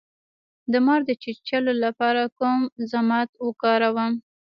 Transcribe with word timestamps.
د 0.71 0.73
مار 0.85 1.01
د 1.05 1.11
چیچلو 1.21 1.73
لپاره 1.85 2.21
کوم 2.37 2.59
ضماد 2.91 3.29
وکاروم؟ 3.45 4.13